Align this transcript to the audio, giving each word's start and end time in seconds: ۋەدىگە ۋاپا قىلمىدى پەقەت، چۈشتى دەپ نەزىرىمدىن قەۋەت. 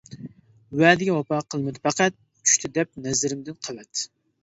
ۋەدىگە 0.83 1.17
ۋاپا 1.17 1.43
قىلمىدى 1.51 1.85
پەقەت، 1.85 2.19
چۈشتى 2.43 2.75
دەپ 2.81 3.01
نەزىرىمدىن 3.07 3.63
قەۋەت. 3.65 4.09